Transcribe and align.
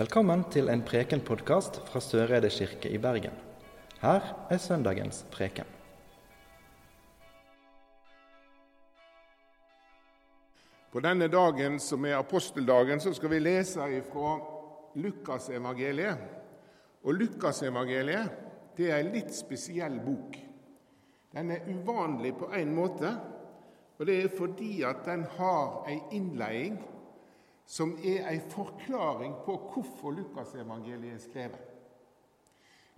Velkommen 0.00 0.46
til 0.48 0.70
en 0.72 0.80
prekenpodkast 0.80 1.74
fra 1.84 2.00
Søreide 2.00 2.48
kirke 2.48 2.88
i 2.88 2.96
Bergen. 2.98 3.34
Her 4.00 4.46
er 4.48 4.56
søndagens 4.56 5.26
preken. 5.28 5.66
På 10.92 11.02
denne 11.04 11.28
dagen, 11.28 11.76
som 11.78 12.06
er 12.08 12.16
aposteldagen, 12.16 13.00
så 13.00 13.12
skal 13.12 13.30
vi 13.30 13.42
lese 13.42 13.90
ifra 13.98 14.38
Lukasevangeliet. 14.94 16.22
Og 17.04 17.14
Lukasevangeliet 17.20 18.30
det 18.78 18.88
er 18.88 19.02
en 19.02 19.12
litt 19.12 19.34
spesiell 19.36 19.98
bok. 20.00 20.38
Den 21.34 21.52
er 21.52 21.68
uvanlig 21.68 22.32
på 22.40 22.48
en 22.56 22.72
måte, 22.72 23.12
og 23.98 24.08
det 24.08 24.16
er 24.22 24.32
fordi 24.38 24.80
at 24.80 25.04
den 25.04 25.28
har 25.36 25.84
en 25.92 26.00
innledning 26.10 26.80
som 27.70 27.92
er 28.02 28.26
en 28.26 28.46
forklaring 28.50 29.34
på 29.44 29.54
hvorfor 29.70 30.10
Lukasevangeliet 30.10 31.14
er 31.14 31.22
skrevet. 31.22 31.66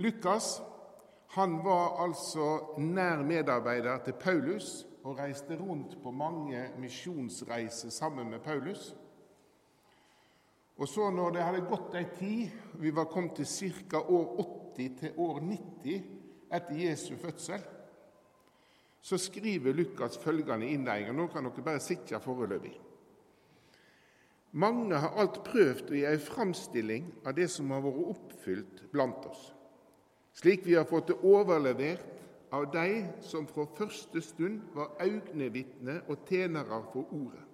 Lukas 0.00 0.62
han 1.34 1.58
var 1.64 2.00
altså 2.04 2.78
nær 2.78 3.22
medarbeider 3.24 4.00
til 4.04 4.16
Paulus 4.20 4.86
og 5.04 5.18
reiste 5.18 5.56
rundt 5.60 5.98
på 6.02 6.10
mange 6.10 6.70
misjonsreiser 6.78 7.90
sammen 7.90 8.30
med 8.30 8.40
Paulus. 8.40 8.94
Og 10.76 10.88
så 10.88 11.10
når 11.10 11.30
det 11.30 11.42
hadde 11.44 11.66
gått 11.68 11.96
ei 11.96 12.04
tid, 12.16 12.54
vi 12.80 12.92
var 12.96 13.10
kommet 13.12 13.36
til 13.36 13.72
ca. 13.90 14.00
år 14.00 14.40
80 14.76 14.96
til 15.00 15.12
år 15.16 15.40
90 15.40 16.02
etter 16.52 16.80
Jesu 16.80 17.16
fødsel, 17.16 17.60
så 19.02 19.18
skriver 19.18 19.72
Lukas 19.72 20.18
følgende 20.18 20.68
innledning. 20.68 21.16
Nå 21.16 21.26
kan 21.26 21.44
dere 21.44 21.64
bare 21.64 21.80
sitte 21.80 22.20
foreløpig. 22.20 22.91
Mange 24.52 24.98
har 25.00 25.14
alt 25.16 25.38
prøvd 25.46 25.90
å 25.90 25.96
gi 25.96 26.04
ei 26.04 26.18
framstilling 26.20 27.06
av 27.24 27.32
det 27.38 27.48
som 27.48 27.70
har 27.72 27.80
vært 27.86 28.08
oppfylt 28.12 28.82
blant 28.92 29.24
oss, 29.30 29.46
slik 30.36 30.66
vi 30.66 30.76
har 30.76 30.84
fått 30.88 31.08
det 31.08 31.16
overlevert 31.24 32.20
av 32.52 32.66
de 32.74 33.06
som 33.24 33.46
fra 33.48 33.64
første 33.78 34.20
stund 34.20 34.60
var 34.76 34.92
øynevitner 35.00 36.02
og 36.12 36.28
tjenere 36.28 36.82
for 36.92 37.08
Ordet. 37.16 37.46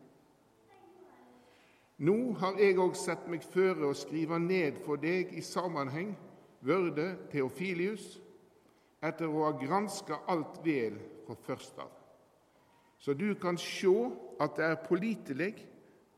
Nå 2.03 2.17
har 2.39 2.59
jeg 2.59 2.79
òg 2.79 2.99
sett 2.99 3.31
meg 3.31 3.47
føre 3.47 3.87
å 3.87 3.95
skrive 3.95 4.39
ned 4.43 4.83
for 4.85 4.99
deg 5.03 5.33
i 5.39 5.43
sammenheng 5.43 6.17
Vørde 6.67 7.13
Theofilius, 7.31 8.19
etter 8.99 9.31
å 9.31 9.45
ha 9.47 9.55
granska 9.59 10.25
alt 10.27 10.59
vel 10.65 10.99
fra 11.27 11.37
først 11.47 11.79
av, 11.79 11.91
så 12.99 13.15
du 13.15 13.29
kan 13.39 13.55
sjå 13.55 14.11
at 14.43 14.59
det 14.59 14.67
er 14.67 14.81
pålitelig 14.83 15.53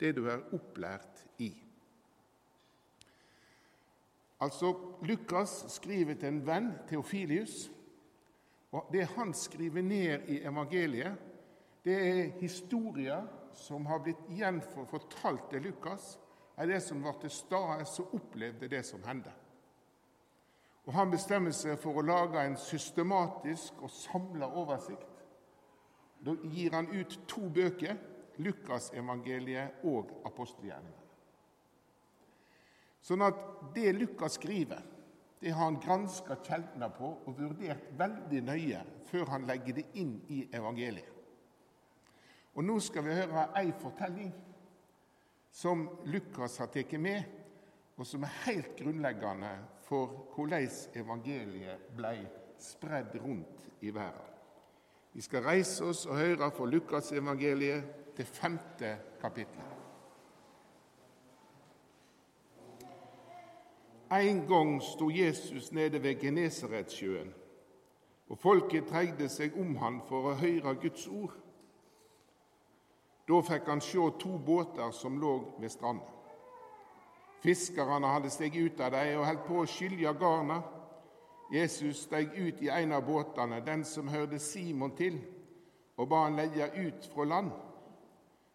det 0.01 0.15
du 0.17 0.27
er 0.29 0.43
opplært 0.57 1.25
i. 1.39 1.51
Altså, 4.41 4.73
Lukas 5.05 5.65
skriver 5.69 6.15
til 6.15 6.29
en 6.29 6.47
venn, 6.47 6.71
Theofilius, 6.89 7.71
og 8.73 8.89
det 8.93 9.05
han 9.17 9.35
skriver 9.35 9.83
ned 9.83 10.29
i 10.29 10.41
evangeliet, 10.43 11.17
det 11.85 11.97
er 12.09 12.33
historier 12.41 13.27
som 13.55 13.87
har 13.87 14.01
blitt 14.05 14.21
gjenfortalt 14.29 15.51
til 15.51 15.63
Lukas, 15.63 16.19
er 16.57 16.67
det 16.67 16.83
som 16.83 17.05
var 17.05 17.17
til 17.21 17.31
stede, 17.31 17.85
som 17.85 18.15
opplevde 18.15 18.69
det 18.69 18.85
som 18.87 19.03
hendte. 19.07 19.33
Og 20.87 20.93
Han 20.93 21.11
bestemmer 21.11 21.53
seg 21.55 21.79
for 21.79 21.97
å 21.97 22.05
lage 22.05 22.41
en 22.45 22.57
systematisk 22.57 23.83
og 23.83 23.91
samla 23.91 24.49
oversikt. 24.59 25.07
Da 26.25 26.35
gir 26.53 26.75
han 26.75 26.89
ut 26.93 27.19
to 27.29 27.49
bøker 27.49 27.97
Lukasevangeliet 28.41 29.85
og 29.89 30.11
apostelgjerningene. 30.29 31.07
Sånn 33.01 33.25
at 33.25 33.39
det 33.75 33.95
Lukas 33.97 34.37
skriver, 34.37 34.83
det 35.41 35.55
har 35.57 35.71
han 35.71 35.81
granska 35.81 36.37
kjeldene 36.45 36.91
på 36.93 37.15
og 37.25 37.39
vurdert 37.39 37.87
veldig 37.97 38.43
nøye 38.45 38.83
før 39.09 39.33
han 39.33 39.47
legger 39.49 39.79
det 39.81 39.87
inn 40.03 40.19
i 40.29 40.43
evangeliet. 40.53 41.17
Og 42.59 42.67
Nå 42.67 42.77
skal 42.83 43.07
vi 43.07 43.17
høre 43.17 43.47
ei 43.57 43.71
fortelling 43.81 44.33
som 45.55 45.87
Lukas 46.11 46.59
har 46.61 46.69
tatt 46.75 46.93
med, 47.01 47.23
og 47.97 48.07
som 48.07 48.25
er 48.25 48.37
helt 48.47 48.75
grunnleggende 48.79 49.53
for 49.87 50.33
hvordan 50.35 50.69
evangeliet 51.01 51.89
ble 51.97 52.15
spredd 52.61 53.17
rundt 53.23 53.85
i 53.85 53.93
verden. 53.95 54.30
Vi 55.13 55.21
skal 55.21 55.43
reise 55.43 55.85
oss 55.85 56.07
og 56.07 56.19
høre 56.19 56.51
fra 56.51 56.67
Lukasevangeliet 56.67 58.17
det 58.17 58.27
femte 58.27 58.97
kapittel. 59.21 59.65
En 64.13 64.47
gang 64.47 64.83
sto 64.83 65.11
Jesus 65.11 65.73
nede 65.73 66.03
ved 66.03 66.21
Genesaretsjøen, 66.21 67.35
og 68.29 68.39
folket 68.39 68.89
trengte 68.91 69.29
seg 69.31 69.55
om 69.59 69.77
han 69.79 70.01
for 70.09 70.33
å 70.33 70.39
høre 70.39 70.75
Guds 70.83 71.07
ord. 71.07 71.37
Da 73.29 73.39
fikk 73.47 73.69
han 73.71 73.83
se 73.83 74.11
to 74.19 74.39
båter 74.39 74.91
som 74.91 75.19
lå 75.23 75.35
ved 75.61 75.71
stranda. 75.71 76.07
Fiskerne 77.41 78.07
hadde 78.07 78.31
steget 78.31 78.73
ut 78.73 78.81
av 78.81 78.91
dem 78.93 79.21
og 79.21 79.27
holdt 79.27 79.47
på 79.47 79.61
å 79.63 79.69
skylje 79.71 80.13
garna. 80.19 80.59
Jesus 81.51 82.03
steg 82.03 82.35
ut 82.35 82.63
i 82.63 82.69
en 82.69 82.93
av 82.93 83.07
båtene, 83.07 83.61
den 83.61 83.85
som 83.85 84.09
hørte 84.09 84.39
Simon 84.39 84.95
til, 84.97 85.19
og 85.99 86.09
ba 86.09 86.25
han 86.29 86.39
legge 86.39 86.71
ut 86.79 87.09
fra 87.11 87.27
land. 87.27 87.51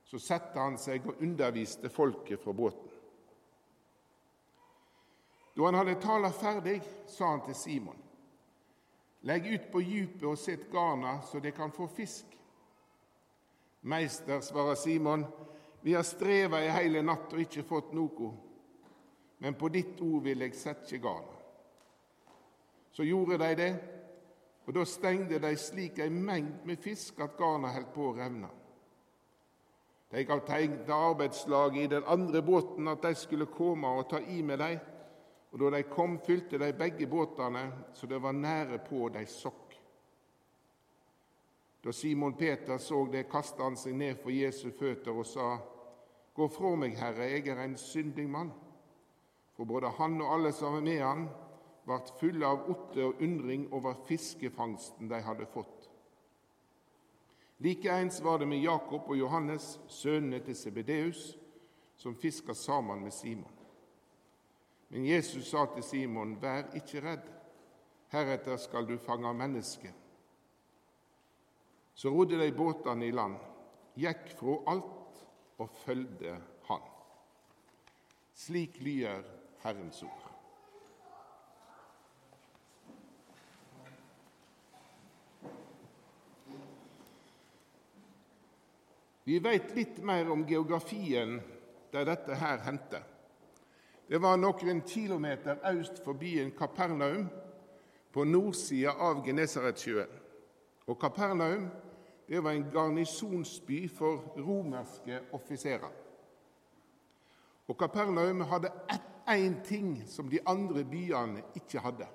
Så 0.06 0.20
satte 0.22 0.60
han 0.60 0.78
seg 0.80 1.04
og 1.10 1.20
underviste 1.22 1.90
folket 1.90 2.40
fra 2.40 2.54
båten. 2.54 2.92
Da 5.56 5.68
han 5.68 5.78
hadde 5.80 6.00
tala 6.04 6.32
ferdig, 6.36 6.80
sa 7.08 7.34
han 7.34 7.44
til 7.46 7.56
Simon.: 7.56 8.00
Legg 9.26 9.48
ut 9.48 9.70
på 9.72 9.82
djupet 9.82 10.24
og 10.30 10.38
sett 10.38 10.68
garna, 10.72 11.22
så 11.22 11.40
de 11.40 11.52
kan 11.52 11.72
få 11.72 11.88
fisk. 11.88 12.26
Meister, 13.82 14.40
svarer 14.42 14.76
Simon, 14.76 15.26
vi 15.82 15.94
har 15.94 16.04
streva 16.04 16.64
i 16.64 16.70
hele 16.74 17.02
natt 17.02 17.34
og 17.34 17.42
ikke 17.42 17.64
fått 17.64 17.94
noe, 17.94 18.32
men 19.38 19.54
på 19.54 19.70
ditt 19.70 20.02
ord 20.02 20.24
vil 20.26 20.42
jeg 20.42 20.56
sette 20.58 20.98
garna. 20.98 21.35
Så 22.96 23.04
gjorde 23.04 23.38
de 23.38 23.56
det, 23.60 23.72
og 24.66 24.74
da 24.74 24.86
stengde 24.88 25.40
de 25.44 25.52
slik 25.60 26.00
ei 26.00 26.10
mengd 26.10 26.64
med 26.66 26.80
fisk 26.80 27.20
at 27.20 27.36
garna 27.36 27.74
holdt 27.76 27.92
på 27.94 28.06
å 28.08 28.14
revne. 28.16 28.48
De 30.12 30.24
gav 30.24 30.46
tegn 30.48 30.78
til 30.86 30.94
arbeidslaget 30.96 31.82
i 31.84 31.92
den 31.92 32.08
andre 32.08 32.40
båten 32.46 32.88
at 32.88 33.04
de 33.04 33.12
skulle 33.20 33.50
komme 33.52 33.92
og 34.00 34.08
ta 34.10 34.22
i 34.24 34.40
med 34.42 34.62
dem. 34.64 34.80
Og 35.52 35.60
da 35.60 35.74
de 35.76 35.84
kom, 35.92 36.18
fylte 36.24 36.60
de 36.62 36.72
begge 36.78 37.08
båtene 37.12 37.66
så 37.94 38.08
det 38.08 38.22
var 38.24 38.36
nære 38.36 38.80
på 38.88 39.10
de 39.12 39.26
sokk. 39.28 39.76
Da 41.84 41.92
Simon 41.92 42.34
Peter 42.34 42.78
så 42.78 43.04
det, 43.12 43.28
kastet 43.30 43.62
han 43.62 43.76
seg 43.78 43.94
ned 44.00 44.22
for 44.24 44.32
Jesu 44.32 44.72
føtter 44.72 45.12
og 45.12 45.26
sa:" 45.26 45.58
Gå 46.36 46.48
fra 46.52 46.76
meg, 46.76 46.98
Herre, 47.00 47.30
jeg 47.32 47.48
er 47.48 47.62
en 47.64 47.78
syndig 47.78 48.30
mann. 48.30 48.52
For 49.56 49.64
både 49.66 49.92
han 50.00 50.22
og 50.22 50.34
alle 50.34 50.52
som 50.52 50.76
er 50.76 50.82
med 50.82 51.00
han, 51.00 51.30
ble 51.86 52.00
fulle 52.20 52.48
av 52.48 52.70
otte 52.72 53.04
og 53.06 53.22
undring 53.22 53.68
over 53.74 53.98
fiskefangsten 54.08 55.10
de 55.10 55.22
hadde 55.22 55.46
fått. 55.50 55.90
Likeens 57.64 58.20
var 58.22 58.40
det 58.40 58.48
med 58.50 58.64
Jakob 58.64 59.08
og 59.08 59.18
Johannes, 59.18 59.78
sønnene 59.88 60.42
til 60.44 60.58
Sebedeus, 60.58 61.38
som 61.96 62.16
fiska 62.16 62.54
sammen 62.54 63.04
med 63.04 63.14
Simon. 63.14 63.52
Men 64.90 65.06
Jesus 65.06 65.48
sa 65.48 65.66
til 65.74 65.84
Simon, 65.84 66.36
vær 66.42 66.68
ikke 66.76 67.02
redd, 67.02 67.30
heretter 68.12 68.58
skal 68.58 68.88
du 68.88 68.98
fange 68.98 69.34
mennesker. 69.34 69.94
Så 71.96 72.12
rodde 72.12 72.40
de 72.40 72.52
båtene 72.52 73.08
i 73.08 73.16
land, 73.16 73.40
gikk 73.96 74.36
fra 74.36 74.60
alt 74.76 75.24
og 75.58 75.72
følgde 75.86 76.36
Han. 76.68 76.82
Slik 78.36 78.82
lyder 78.84 79.24
Herrens 79.64 80.04
ord. 80.04 80.35
Vi 89.26 89.40
vet 89.40 89.72
litt 89.76 89.98
mer 90.06 90.30
om 90.30 90.44
geografien 90.46 91.40
der 91.94 92.06
dette 92.06 92.36
her 92.38 92.60
hendte. 92.62 93.00
Det 94.06 94.20
var 94.22 94.38
noen 94.38 94.84
kilometer 94.86 95.58
øst 95.72 96.04
for 96.06 96.14
byen 96.14 96.52
Kapernaum, 96.54 97.26
på 98.14 98.24
nordsida 98.24 98.94
av 99.02 99.26
Genesaretsjøen. 99.26 100.12
Og 100.88 101.00
Kapernaum 101.02 101.66
det 102.30 102.44
var 102.44 102.54
en 102.56 102.70
garnisonsby 102.72 103.88
for 103.90 104.38
romerske 104.38 105.20
offiserer. 105.34 105.92
Og 107.68 107.78
Kapernaum 107.78 108.42
hadde 108.46 108.72
én 109.28 109.58
ting 109.66 110.04
som 110.08 110.30
de 110.30 110.40
andre 110.46 110.86
byene 110.86 111.42
ikke 111.56 111.82
hadde. 111.82 112.08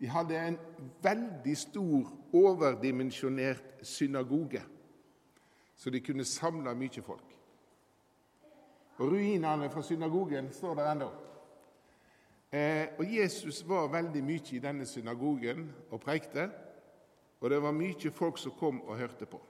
De 0.00 0.08
hadde 0.08 0.40
en 0.40 0.58
veldig 1.02 1.56
stor, 1.56 2.08
overdimensjonert 2.32 3.80
synagoge 3.82 4.64
så 5.76 5.90
de 5.90 6.00
kunne 6.00 6.24
samle 6.24 6.74
mye 6.74 7.02
folk. 7.04 7.32
Og 8.96 9.12
ruinene 9.12 9.70
fra 9.70 9.82
synagogen 9.82 10.52
står 10.52 10.74
der 10.74 10.92
ennå. 10.92 11.08
Eh, 12.52 12.88
og 12.98 13.16
Jesus 13.16 13.60
var 13.68 13.90
veldig 13.92 14.22
mye 14.24 14.54
i 14.56 14.62
denne 14.62 14.86
synagogen 14.86 15.66
og 15.90 16.00
prekte, 16.00 16.48
og 17.40 17.50
det 17.50 17.60
var 17.62 17.76
mye 17.76 18.10
folk 18.10 18.38
som 18.38 18.54
kom 18.56 18.80
og 18.86 18.96
hørte 18.96 19.26
på. 19.26 19.40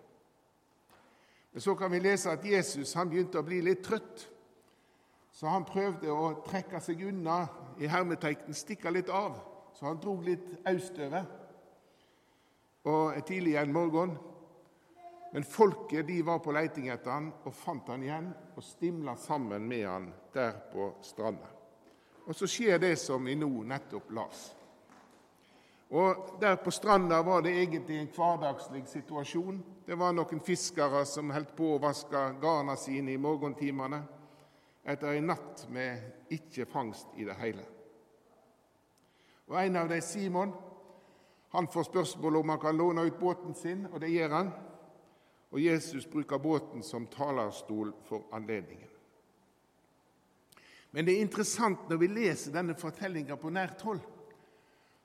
Men 1.52 1.60
så 1.60 1.74
kan 1.74 1.92
vi 1.92 1.98
lese 1.98 2.30
at 2.30 2.44
Jesus 2.44 2.92
han 2.92 3.08
begynte 3.08 3.38
å 3.38 3.46
bli 3.46 3.60
litt 3.64 3.84
trøtt, 3.86 4.26
så 5.32 5.52
han 5.52 5.64
prøvde 5.68 6.12
å 6.12 6.42
trekke 6.46 6.80
seg 6.80 7.04
unna, 7.06 7.46
i 7.78 7.86
hermetekten 7.86 8.56
stikke 8.56 8.90
litt 8.90 9.08
av. 9.12 9.36
Så 9.76 9.84
han 9.84 10.00
drog 10.00 10.22
litt 10.24 10.46
østover 10.68 11.26
og 12.88 13.18
tidlig 13.28 13.56
en 13.60 13.72
morgen. 13.72 14.14
Men 15.36 15.44
folket 15.44 16.06
de 16.06 16.22
var 16.22 16.38
på 16.38 16.52
leiting 16.56 16.86
etter 16.88 17.12
han 17.12 17.26
og 17.44 17.52
fant 17.52 17.90
han 17.92 18.00
igjen 18.00 18.30
og 18.56 18.64
stimla 18.64 19.12
sammen 19.20 19.66
med 19.68 19.82
han 19.84 20.06
der 20.32 20.54
på 20.72 20.86
stranda. 21.04 21.50
Og 22.24 22.32
så 22.32 22.48
skjer 22.48 22.78
det 22.80 22.94
som 22.96 23.28
vi 23.28 23.34
nå 23.36 23.50
nettopp 23.68 24.14
las. 24.16 24.46
Og 25.92 26.38
Der 26.40 26.56
på 26.56 26.72
stranda 26.72 27.18
var 27.22 27.42
det 27.44 27.52
egentlig 27.52 27.98
en 28.00 28.08
hverdagslig 28.16 28.86
situasjon. 28.88 29.58
Det 29.84 29.98
var 30.00 30.16
noen 30.16 30.40
fiskere 30.40 31.02
som 31.04 31.28
holdt 31.30 31.52
på 31.56 31.68
å 31.74 31.82
vaske 31.84 32.22
garna 32.40 32.76
sine 32.80 33.12
i 33.12 33.20
morgentimene 33.20 33.98
etter 34.88 35.18
en 35.18 35.28
natt 35.34 35.66
med 35.68 36.30
ikke 36.32 36.64
fangst 36.64 37.12
i 37.20 37.28
det 37.28 37.36
hele. 37.42 37.66
Og 39.52 39.60
En 39.60 39.76
av 39.76 39.92
dem, 39.92 40.00
Simon, 40.00 40.56
han 41.52 41.68
får 41.68 41.90
spørsmål 41.90 42.36
om 42.40 42.48
han 42.48 42.58
kan 42.64 42.76
låne 42.76 43.04
ut 43.04 43.20
båten 43.20 43.54
sin, 43.54 43.84
og 43.92 44.00
det 44.00 44.14
gjør 44.16 44.32
han. 44.38 44.50
Og 45.50 45.62
Jesus 45.62 46.06
bruker 46.10 46.38
båten 46.38 46.82
som 46.82 47.06
talerstol 47.06 47.92
for 48.08 48.26
anledningen. 48.34 48.88
Men 50.90 51.06
det 51.06 51.16
er 51.16 51.26
interessant 51.26 51.90
når 51.90 52.00
vi 52.00 52.08
leser 52.08 52.54
denne 52.54 52.74
fortellinga 52.78 53.36
på 53.36 53.50
nært 53.52 53.82
hold, 53.84 54.00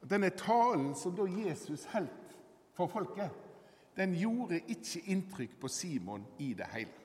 at 0.02 0.10
denne 0.10 0.32
talen 0.34 0.94
som 0.98 1.14
da 1.18 1.28
Jesus 1.30 1.84
holdt 1.92 2.36
for 2.78 2.90
folket, 2.90 3.30
den 3.98 4.16
gjorde 4.16 4.62
ikke 4.72 5.04
inntrykk 5.12 5.58
på 5.60 5.68
Simon 5.68 6.24
i 6.40 6.54
det 6.58 6.70
hele. 6.72 6.98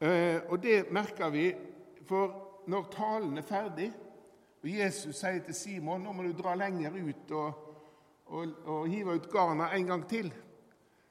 Eh, 0.00 0.40
og 0.48 0.62
det 0.62 0.92
merker 0.94 1.30
vi, 1.34 1.46
for 2.06 2.64
når 2.70 2.90
talen 2.94 3.38
er 3.38 3.46
ferdig, 3.46 3.92
og 4.62 4.68
Jesus 4.70 5.20
sier 5.20 5.42
til 5.44 5.54
Simon 5.54 6.02
nå 6.02 6.12
må 6.14 6.24
du 6.26 6.32
dra 6.38 6.54
lenger 6.58 6.96
ut 6.96 7.32
og, 7.36 7.64
og, 8.26 8.54
og 8.64 8.88
hive 8.90 9.18
ut 9.18 9.28
garna 9.30 9.68
en 9.76 9.86
gang 9.86 10.04
til, 10.10 10.32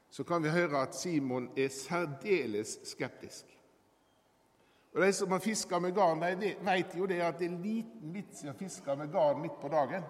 så 0.10 0.24
kan 0.24 0.44
vi 0.44 0.50
høre 0.50 0.82
at 0.82 0.96
Simon 0.96 1.50
er 1.58 1.70
særdeles 1.70 2.80
skeptisk. 2.84 3.46
Og 4.94 5.02
De 5.02 5.14
som 5.14 5.32
har 5.32 5.40
fiska 5.40 5.80
med 5.80 5.96
garn, 5.96 6.22
de 6.42 6.56
vet 6.62 6.96
jo 6.98 7.06
det 7.06 7.22
at 7.22 7.40
det 7.40 7.52
er 7.52 7.60
liten 7.62 8.14
vits 8.14 8.44
i 8.44 8.50
å 8.50 8.56
fiske 8.58 8.96
med 8.96 9.12
garn 9.14 9.42
midt 9.42 9.60
på 9.62 9.70
dagen. 9.70 10.04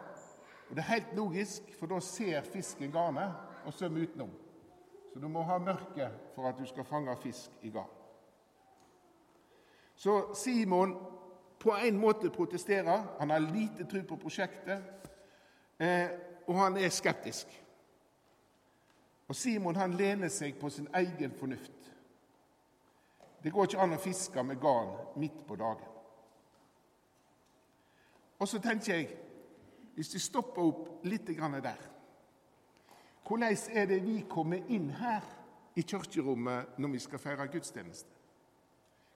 Og 0.69 0.75
Det 0.75 0.83
er 0.83 0.93
helt 0.93 1.15
logisk, 1.15 1.63
for 1.79 1.87
da 1.87 1.99
ser 1.99 2.41
fisken 2.41 2.91
garnet 2.91 3.33
og 3.65 3.73
svømmer 3.73 4.01
utenom. 4.01 4.31
Så 5.13 5.19
du 5.19 5.27
må 5.27 5.43
ha 5.43 5.57
mørke 5.57 6.09
for 6.35 6.47
at 6.47 6.57
du 6.59 6.65
skal 6.65 6.85
fange 6.85 7.17
fisk 7.23 7.51
i 7.61 7.69
garn. 7.69 7.91
Så 9.95 10.33
Simon 10.35 10.95
på 11.59 11.73
en 11.75 11.97
måte 11.97 12.29
protesterer. 12.29 13.03
Han 13.19 13.29
har 13.29 13.39
lite 13.39 13.85
tro 13.85 14.01
på 14.07 14.15
prosjektet, 14.15 14.83
eh, 15.79 16.09
og 16.47 16.55
han 16.55 16.77
er 16.77 16.89
skeptisk. 16.89 17.47
Og 19.27 19.35
Simon 19.35 19.75
han 19.75 19.95
lener 19.99 20.31
seg 20.31 20.55
på 20.59 20.69
sin 20.71 20.87
egen 20.95 21.33
fornuft. 21.39 21.91
Det 23.43 23.51
går 23.53 23.67
ikke 23.67 23.83
an 23.83 23.95
å 23.95 24.01
fiske 24.01 24.43
med 24.43 24.59
garn 24.61 24.93
midt 25.19 25.43
på 25.47 25.55
dagen. 25.59 25.93
Og 28.39 28.47
så 28.47 28.59
tenker 28.61 28.93
jeg, 28.93 29.07
hvis 29.95 30.13
vi 30.13 30.21
stopper 30.21 30.61
opp 30.61 31.05
litt 31.09 31.27
der 31.27 31.87
Hvordan 33.27 33.57
er 33.73 33.85
det 33.85 34.03
vi 34.05 34.25
kommer 34.29 34.61
inn 34.67 34.89
her 34.89 35.23
i 35.75 35.81
kirkerommet 35.81 36.77
når 36.77 36.89
vi 36.89 36.99
skal 36.99 37.19
feire 37.19 37.47
gudstjeneste? 37.47 38.09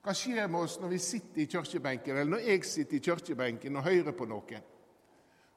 Hva 0.02 0.14
skjer 0.18 0.48
med 0.50 0.66
oss 0.66 0.80
når 0.82 0.90
vi 0.90 0.98
sitter 1.00 1.42
i 1.42 1.46
kirkebenken, 1.46 2.18
eller 2.18 2.32
når 2.32 2.40
jeg 2.50 2.66
sitter 2.66 2.98
i 2.98 3.04
kirkebenken 3.06 3.76
og 3.76 3.84
hører 3.84 4.12
på 4.12 4.26
noen, 4.26 4.64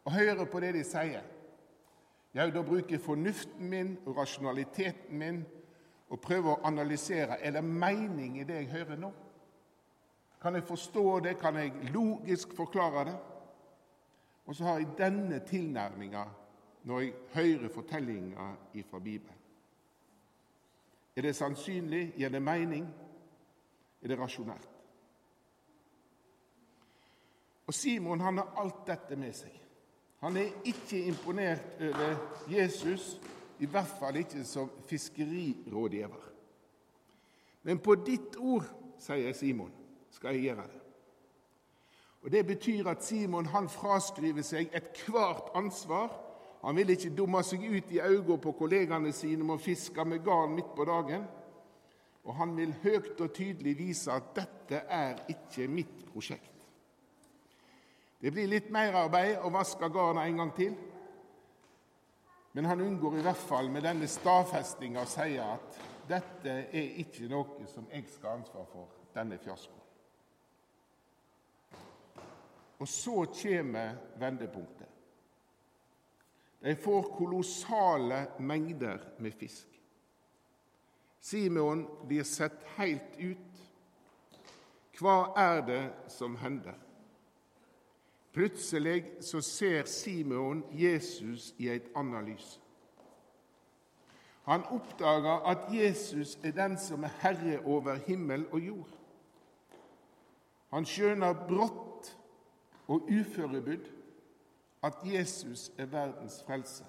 og 0.05 0.13
hører 0.13 0.45
på 0.45 0.61
det 0.61 0.75
de 0.77 0.85
sier? 0.85 1.25
Ja, 2.35 2.51
da 2.51 2.63
bruker 2.63 2.97
jeg 2.97 3.01
fornuften 3.01 3.69
min 3.71 3.99
og 4.07 4.17
rasjonaliteten 4.17 5.19
min 5.19 5.45
og 6.11 6.21
prøver 6.21 6.51
å 6.57 6.65
analysere 6.67 7.39
er 7.39 7.55
det 7.55 7.63
mening 7.65 8.41
i 8.41 8.47
det 8.47 8.57
jeg 8.63 8.73
hører 8.73 8.99
nå. 8.99 9.11
Kan 10.43 10.59
jeg 10.59 10.67
forstå 10.67 11.21
det? 11.25 11.39
Kan 11.41 11.57
jeg 11.57 11.93
logisk 11.95 12.53
forklare 12.57 13.05
det? 13.09 13.15
Og 14.45 14.57
så 14.57 14.65
har 14.65 14.83
jeg 14.83 14.97
denne 14.99 15.39
tilnærminga 15.47 16.25
når 16.85 17.01
jeg 17.01 17.15
hører 17.33 17.73
fortellinga 17.73 18.51
fra 18.91 18.99
Bibelen. 18.99 19.41
Er 21.17 21.23
det 21.23 21.37
sannsynlig? 21.37 22.13
Gir 22.19 22.29
det 22.29 22.43
mening? 22.43 22.87
Er 24.03 24.09
det 24.09 24.19
rasjonelt? 24.19 24.71
Og 27.67 27.75
Simon 27.75 28.21
han 28.21 28.39
har 28.39 28.53
alt 28.61 28.87
dette 28.87 29.17
med 29.17 29.33
seg. 29.33 29.64
Han 30.25 30.37
er 30.37 30.55
ikke 30.65 31.05
imponert 31.05 31.61
over 31.81 32.15
Jesus, 32.49 33.21
i 33.61 33.67
hvert 33.67 33.91
fall 33.99 34.17
ikke 34.17 34.45
som 34.45 34.71
fiskerirådgiver. 34.89 36.31
Men 37.63 37.79
på 37.79 37.95
ditt 38.07 38.39
ord, 38.41 38.65
sier 38.99 39.37
Simon, 39.37 39.69
skal 40.11 40.33
jeg 40.33 40.47
gjøre 40.47 40.65
det. 40.65 40.81
Og 42.23 42.33
Det 42.33 42.47
betyr 42.47 42.89
at 42.89 43.05
Simon 43.05 43.47
han 43.53 43.69
fraskriver 43.69 44.43
seg 44.43 44.73
ethvert 44.73 45.53
ansvar. 45.61 46.09
Han 46.65 46.77
vil 46.77 46.95
ikke 46.97 47.13
dumme 47.17 47.45
seg 47.45 47.69
ut 47.69 47.93
i 47.93 48.01
øynene 48.01 48.41
på 48.41 48.57
kollegene 48.57 49.13
sine 49.13 49.45
med 49.45 49.59
å 49.59 49.65
fiske 49.67 50.09
med 50.09 50.25
garn 50.25 50.57
midt 50.57 50.73
på 50.77 50.89
dagen. 50.89 51.29
Og 52.25 52.41
han 52.41 52.57
vil 52.57 52.73
høyt 52.83 53.21
og 53.21 53.37
tydelig 53.37 53.77
vise 53.79 54.13
at 54.13 54.33
dette 54.41 54.87
er 54.89 55.21
ikke 55.29 55.69
mitt 55.69 56.07
prosjekt. 56.09 56.54
Det 58.25 58.31
blir 58.33 58.49
litt 58.49 58.71
merarbeid 58.73 59.43
å 59.45 59.51
vaske 59.53 59.85
garnet 59.93 60.31
en 60.31 60.39
gang 60.41 60.51
til, 60.57 60.77
men 62.57 62.65
han 62.65 62.81
unngår 62.81 63.19
i 63.19 63.25
hvert 63.27 63.43
fall 63.51 63.67
med 63.69 63.83
denne 63.85 64.07
stadfestinga 64.09 65.03
å 65.03 65.11
si 65.13 65.35
at 65.45 65.75
dette 66.09 66.55
er 66.73 66.95
ikke 67.03 67.29
noe 67.29 67.67
som 67.69 67.85
jeg 67.93 68.07
skal 68.09 68.31
ha 68.31 68.37
ansvar 68.39 68.65
for, 68.71 68.95
denne 69.13 69.37
fiaskoen. 69.43 69.83
Og 72.81 72.89
så 72.89 73.27
kommer 73.43 73.99
vendepunktet. 74.23 74.89
De 76.65 76.75
får 76.81 77.11
kolossale 77.19 78.23
mengder 78.41 79.05
med 79.19 79.37
fisk. 79.37 79.69
Simon 81.21 81.85
blir 82.09 82.25
sett 82.25 82.65
helt 82.79 83.21
ut. 83.21 83.61
Hva 84.97 85.19
er 85.45 85.63
det 85.69 85.85
som 86.17 86.41
hender? 86.41 86.81
Plutselig 88.35 89.05
så 89.21 89.41
ser 89.41 89.85
Simon 89.85 90.65
Jesus 90.73 91.55
i 91.59 91.69
et 91.69 91.91
annet 91.97 92.25
lys. 92.25 92.61
Han 94.45 94.65
oppdager 94.75 95.47
at 95.47 95.69
Jesus 95.73 96.39
er 96.45 96.51
den 96.51 96.79
som 96.79 97.05
er 97.05 97.15
herre 97.23 97.61
over 97.65 97.95
himmel 97.95 98.47
og 98.53 98.61
jord. 98.61 98.91
Han 100.75 100.85
skjønner 100.85 101.47
brått 101.47 102.11
og 102.91 103.07
uførebudd 103.07 103.87
at 104.85 104.99
Jesus 105.07 105.71
er 105.79 105.87
verdens 105.87 106.43
frelse, 106.47 106.85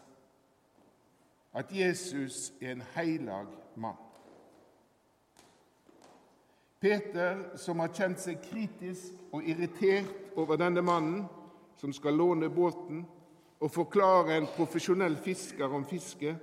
at 1.53 1.71
Jesus 1.71 2.53
er 2.61 2.71
en 2.71 2.83
heilag 2.95 3.47
mann. 3.75 4.04
Peter, 6.85 7.57
som 7.57 7.79
har 7.81 7.89
kjent 7.97 8.19
seg 8.21 8.43
kritisk 8.45 9.33
og 9.33 9.47
irritert 9.49 10.35
over 10.37 10.59
denne 10.61 10.83
mannen 10.85 11.23
som 11.81 11.89
skal 11.89 12.13
låne 12.13 12.45
båten 12.53 12.99
og 13.57 13.71
forklare 13.73 14.35
en 14.35 14.45
profesjonell 14.53 15.15
fisker 15.17 15.73
om 15.73 15.87
fiske, 15.89 16.35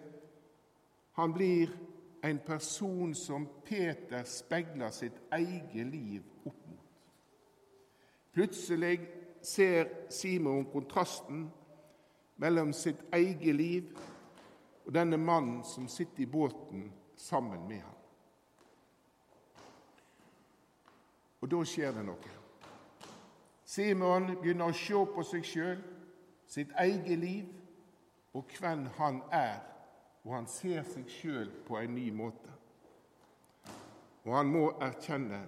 han 1.15 1.37
blir 1.37 1.71
en 2.27 2.43
person 2.43 3.15
som 3.15 3.47
Peter 3.63 4.27
speiler 4.27 4.91
sitt 4.91 5.23
eget 5.31 5.87
liv 5.95 6.27
opp 6.43 6.59
mot. 6.73 6.93
Plutselig 8.35 8.99
ser 9.47 9.95
Simon 10.11 10.67
kontrasten 10.75 11.47
mellom 12.43 12.75
sitt 12.75 13.07
eget 13.15 13.55
liv 13.63 13.95
og 14.89 14.95
denne 14.99 15.23
mannen 15.23 15.63
som 15.63 15.87
sitter 15.87 16.27
i 16.27 16.33
båten 16.35 16.89
sammen 17.15 17.69
med 17.71 17.85
ham. 17.87 18.02
Og 21.43 21.51
da 21.51 21.65
skjer 21.67 21.93
det 21.97 22.05
noe. 22.07 22.39
Simon 23.67 24.29
begynner 24.37 24.71
å 24.71 24.77
se 24.77 25.03
på 25.15 25.25
seg 25.27 25.47
sjøl, 25.47 25.81
sitt 26.47 26.73
eget 26.79 27.19
liv 27.19 28.37
og 28.37 28.51
hvem 28.59 28.85
han 28.99 29.23
er, 29.33 29.59
og 30.23 30.35
han 30.37 30.47
ser 30.51 30.85
seg 30.87 31.09
sjøl 31.11 31.51
på 31.67 31.79
en 31.81 31.95
ny 31.97 32.11
måte. 32.15 32.53
Og 34.23 34.37
han 34.37 34.53
må 34.53 34.69
erkjenne 34.85 35.41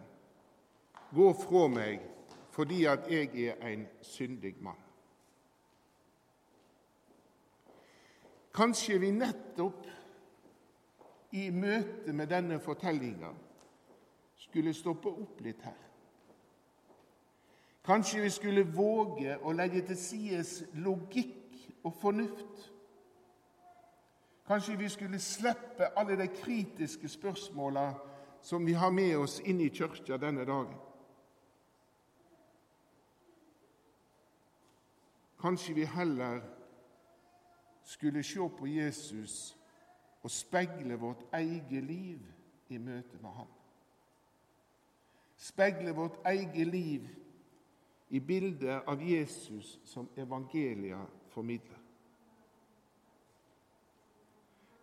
gå 1.15 1.29
fra 1.45 1.69
meg 1.71 2.11
fordi 2.55 2.85
at 2.87 3.07
jeg 3.11 3.31
er 3.51 3.63
en 3.67 3.87
syndig 4.03 4.55
mann. 4.63 4.79
Kanskje 8.55 9.01
vi 9.03 9.11
nettopp 9.11 9.87
i 11.35 11.49
møte 11.51 12.15
med 12.15 12.31
denne 12.31 12.61
fortellinga 12.63 13.33
skulle 14.45 14.75
stoppe 14.75 15.09
opp 15.09 15.41
litt 15.45 15.63
her. 15.65 15.81
Kanskje 17.85 18.23
vi 18.23 18.31
skulle 18.31 18.65
våge 18.65 19.37
å 19.45 19.53
legge 19.53 19.83
til 19.85 19.99
side 20.01 20.45
logikk 20.81 21.59
og 21.85 21.93
fornuft. 22.01 22.71
Kanskje 24.49 24.77
vi 24.81 24.89
skulle 24.89 25.21
slippe 25.21 25.91
alle 25.97 26.17
de 26.17 26.29
kritiske 26.33 27.09
spørsmåla 27.09 27.91
som 28.45 28.67
vi 28.67 28.73
har 28.73 28.93
med 28.93 29.17
oss 29.17 29.39
inn 29.41 29.61
i 29.61 29.71
kirka 29.73 30.17
denne 30.21 30.45
dagen. 30.49 30.77
Kanskje 35.41 35.75
vi 35.77 35.85
heller 35.85 36.41
skulle 37.85 38.23
se 38.25 38.49
på 38.59 38.67
Jesus 38.67 39.57
og 40.23 40.31
speile 40.31 40.97
vårt 40.97 41.25
eget 41.37 41.85
liv 41.85 42.21
i 42.69 42.79
møte 42.79 43.21
med 43.21 43.31
ham. 43.31 43.53
Speile 45.45 45.93
vårt 45.93 46.27
eget 46.27 46.67
liv 46.67 47.09
i 48.09 48.21
bildet 48.21 48.83
av 48.87 49.03
Jesus 49.03 49.81
som 49.85 50.09
evangelia 50.17 51.03
formidler. 51.29 51.81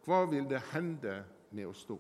Hva 0.05 0.25
vil 0.29 0.45
det 0.49 0.59
hende 0.69 1.15
med 1.49 1.65
å 1.65 1.73
stå? 1.73 1.97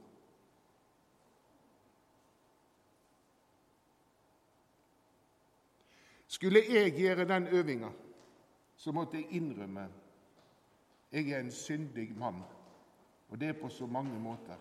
Skulle 6.29 6.61
jeg 6.69 6.93
gjøre 6.99 7.25
den 7.33 7.49
øvinga, 7.49 7.89
så 8.77 8.93
måtte 8.93 9.17
jeg 9.17 9.41
innrømme 9.41 9.87
jeg 11.11 11.33
er 11.33 11.41
en 11.41 11.51
syndig 11.51 12.13
mann, 12.15 12.43
og 13.29 13.39
det 13.39 13.49
er 13.49 13.57
på 13.57 13.69
så 13.69 13.85
mange 13.85 14.19
måter. 14.19 14.55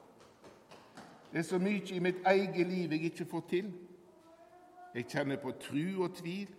Det 1.32 1.38
er 1.38 1.46
så 1.46 1.60
mye 1.62 1.94
i 1.94 2.02
mitt 2.02 2.26
eget 2.26 2.66
liv 2.66 2.90
jeg 2.90 3.12
ikke 3.12 3.28
får 3.30 3.44
til. 3.48 3.70
Jeg 4.94 5.06
kjenner 5.06 5.38
på 5.38 5.52
tru 5.62 6.02
og 6.04 6.14
tvil, 6.18 6.50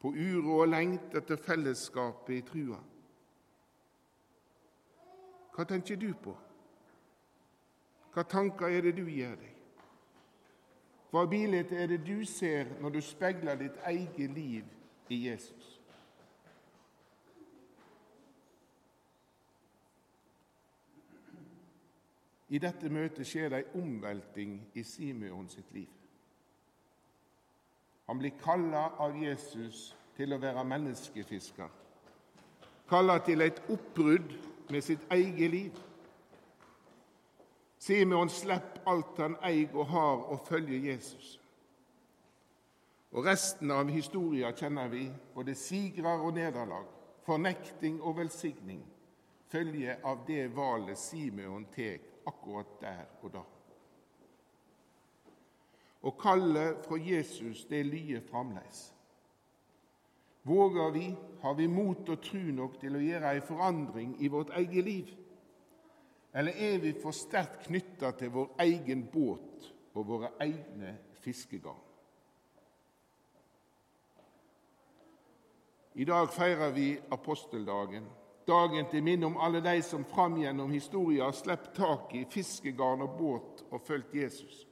på 0.00 0.12
uro 0.12 0.60
og 0.60 0.68
lengt 0.68 1.14
etter 1.16 1.40
fellesskapet 1.40 2.34
i 2.36 2.42
trua. 2.46 2.78
Hva 5.54 5.64
tenker 5.64 5.96
du 5.96 6.10
på? 6.22 6.34
Hva 8.14 8.22
tanker 8.30 8.70
er 8.70 8.84
det 8.84 8.94
du 8.98 9.06
gjør 9.08 9.34
deg? 9.40 9.54
Hva 11.14 11.24
bilde 11.30 11.62
er 11.78 11.86
det 11.90 12.00
du 12.06 12.24
ser 12.26 12.74
når 12.82 12.96
du 12.96 13.00
speiler 13.02 13.58
ditt 13.58 13.78
eget 13.86 14.30
liv 14.34 14.64
i 15.08 15.18
Jesus? 15.28 15.80
I 22.54 22.58
dette 22.58 22.90
møtet 22.90 23.26
skjer 23.26 23.50
det 23.50 23.62
ei 23.62 23.80
omvelting 23.80 24.58
i 24.74 24.82
Simeon 24.86 25.48
sitt 25.50 25.70
liv. 25.74 26.03
Han 28.06 28.18
blir 28.18 28.34
kalla 28.42 28.90
av 28.98 29.16
Jesus 29.16 29.94
til 30.16 30.34
å 30.34 30.40
være 30.40 30.64
menneskefisker, 30.68 31.68
kalla 32.88 33.18
til 33.24 33.40
et 33.40 33.62
oppbrudd 33.72 34.34
med 34.70 34.84
sitt 34.84 35.04
eget 35.12 35.50
liv. 35.50 35.78
Simeon 37.80 38.30
slipper 38.32 38.84
alt 38.88 39.18
han 39.20 39.38
eier 39.44 39.72
og 39.76 39.88
har, 39.92 40.22
og 40.32 40.46
følger 40.48 40.90
Jesus. 40.92 41.38
Og 43.14 43.26
Resten 43.26 43.70
av 43.70 43.88
historien 43.92 44.56
kjenner 44.56 44.88
vi, 44.90 45.04
både 45.34 45.54
sigrer 45.54 46.24
og 46.24 46.34
nederlag, 46.34 46.86
fornekting 47.24 48.00
og 48.02 48.18
velsigning, 48.18 48.82
følger 49.52 50.00
av 50.04 50.24
det 50.26 50.48
valget 50.56 50.98
Simeon 50.98 51.68
tar 51.72 52.00
akkurat 52.26 52.80
der 52.80 53.04
og 53.22 53.36
da. 53.36 53.44
Og 56.04 56.18
kallet 56.20 56.84
fra 56.84 56.98
Jesus, 57.00 57.64
det 57.64 57.86
lyder 57.86 58.20
fremdeles. 58.28 58.94
Våger 60.42 60.90
vi, 60.90 61.16
har 61.40 61.54
vi 61.54 61.66
mot 61.66 62.08
og 62.08 62.20
tru 62.20 62.50
nok 62.52 62.76
til 62.80 62.98
å 62.98 63.00
gjøre 63.00 63.30
ei 63.32 63.40
forandring 63.40 64.10
i 64.20 64.28
vårt 64.28 64.52
eget 64.58 64.84
liv? 64.84 65.14
Eller 66.34 66.52
er 66.52 66.82
vi 66.82 66.92
for 67.00 67.16
sterkt 67.16 67.64
knytta 67.70 68.10
til 68.18 68.34
vår 68.34 68.52
egen 68.66 69.06
båt 69.12 69.70
og 69.94 70.06
våre 70.10 70.34
egne 70.44 70.92
fiskegarn? 71.24 71.80
I 75.94 76.04
dag 76.04 76.28
feirer 76.34 76.74
vi 76.74 76.90
aposteldagen, 77.14 78.04
dagen 78.44 78.90
til 78.90 79.04
minne 79.06 79.30
om 79.30 79.40
alle 79.40 79.62
de 79.64 79.78
som 79.86 80.04
fram 80.04 80.36
gjennom 80.42 80.72
historien 80.74 81.24
har 81.24 81.36
sluppet 81.38 81.72
tak 81.78 82.14
i 82.18 82.24
fiskegarn 82.28 83.06
og 83.06 83.16
båt 83.16 83.64
og 83.70 83.80
fulgt 83.80 84.14
Jesus. 84.18 84.64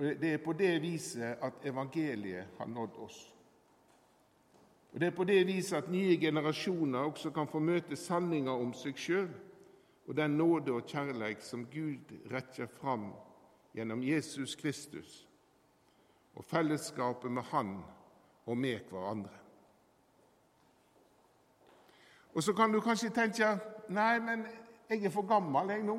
Det 0.00 0.32
er 0.32 0.38
på 0.44 0.52
det 0.56 0.78
viset 0.82 1.42
at 1.44 1.64
evangeliet 1.64 2.46
har 2.58 2.66
nådd 2.66 2.96
oss. 3.04 3.34
Og 4.92 5.00
Det 5.00 5.06
er 5.06 5.16
på 5.16 5.24
det 5.24 5.46
viset 5.46 5.76
at 5.76 5.90
nye 5.90 6.16
generasjoner 6.20 6.98
også 6.98 7.30
kan 7.30 7.48
få 7.48 7.58
møte 7.58 7.96
sanninger 7.96 8.52
om 8.52 8.72
seg 8.74 8.96
sjøl 8.98 9.28
og 10.08 10.16
den 10.16 10.30
nåde 10.30 10.72
og 10.72 10.86
kjærleik 10.88 11.42
som 11.44 11.66
Gud 11.70 12.10
retter 12.32 12.66
fram 12.66 13.12
gjennom 13.74 14.02
Jesus 14.02 14.56
Kristus 14.56 15.28
og 16.34 16.44
fellesskapet 16.44 17.30
med 17.30 17.42
Han 17.42 17.76
og 18.46 18.56
med 18.56 18.80
hverandre. 18.90 19.36
Og 22.34 22.42
Så 22.42 22.52
kan 22.52 22.72
du 22.72 22.80
kanskje 22.80 23.10
tenke 23.10 23.58
nei, 23.88 24.18
men 24.18 24.46
jeg 24.88 25.04
er 25.04 25.10
for 25.10 25.26
gammel 25.26 25.70
jeg 25.70 25.84
nå 25.84 25.98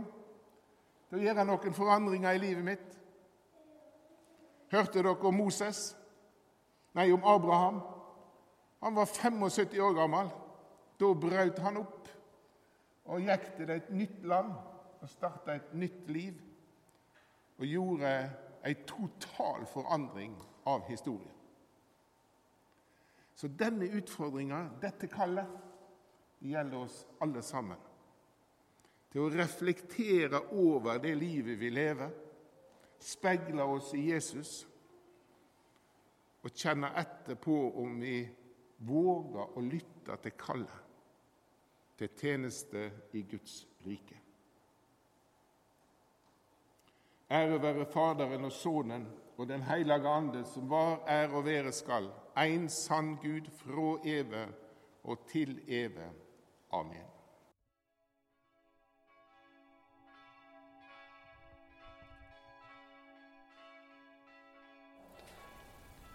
til 1.10 1.20
å 1.20 1.24
gjøre 1.24 1.46
noen 1.46 1.74
forandringer 1.76 2.34
i 2.36 2.40
livet 2.40 2.66
mitt. 2.66 3.01
Hørte 4.72 5.02
dere 5.02 5.16
om 5.28 5.36
Moses? 5.36 5.92
Nei, 6.96 7.12
om 7.12 7.24
Abraham. 7.28 7.82
Han 8.82 8.96
var 8.96 9.06
75 9.06 9.80
år 9.80 9.98
gammel. 9.98 10.32
Da 11.00 11.10
brøt 11.18 11.60
han 11.64 11.82
opp 11.82 11.98
og 13.12 13.26
gikk 13.26 13.48
til 13.58 13.72
et 13.74 13.90
nytt 13.92 14.24
land 14.30 14.54
og 15.02 15.10
starta 15.10 15.56
et 15.58 15.74
nytt 15.76 16.10
liv. 16.14 16.38
Og 17.60 17.68
gjorde 17.68 18.14
ei 18.66 18.76
total 18.88 19.66
forandring 19.70 20.36
av 20.70 20.86
historien. 20.90 21.38
Så 23.36 23.50
denne 23.58 23.90
utfordringa, 23.98 24.68
dette 24.82 25.10
kallet, 25.10 25.50
gjelder 26.42 26.84
oss 26.84 27.00
alle 27.22 27.42
sammen. 27.46 27.78
Til 29.12 29.26
å 29.26 29.32
reflektere 29.34 30.44
over 30.58 31.02
det 31.02 31.16
livet 31.18 31.58
vi 31.60 31.72
lever, 31.74 32.12
speile 33.04 33.64
oss 33.64 33.94
i 33.98 34.06
Jesus 34.12 34.62
og 36.42 36.54
kjenne 36.58 36.92
etter 36.98 37.38
på 37.42 37.58
om 37.82 38.00
vi 38.02 38.22
våger 38.88 39.58
å 39.58 39.64
lytte 39.66 40.18
til 40.24 40.38
kallet 40.38 40.88
til 42.02 42.10
tjeneste 42.18 42.88
i 43.14 43.22
Guds 43.30 43.60
rike. 43.86 44.18
Ære 47.32 47.62
være 47.62 47.86
Faderen 47.86 48.48
og 48.48 48.52
Sønnen 48.52 49.06
og 49.38 49.48
Den 49.48 49.62
hellige 49.64 50.10
ande, 50.10 50.44
som 50.46 50.70
var, 50.70 51.04
er 51.08 51.30
og 51.30 51.46
være 51.46 51.72
skal, 51.72 52.10
en 52.38 52.70
sann 52.70 53.16
Gud 53.22 53.48
fra 53.62 53.94
evig 54.06 54.48
og 55.04 55.28
til 55.30 55.62
evig. 55.68 56.12
Amen. 56.72 57.11